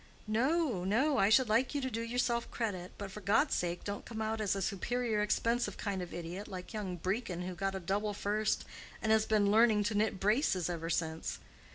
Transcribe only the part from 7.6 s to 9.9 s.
a Double First, and has been learning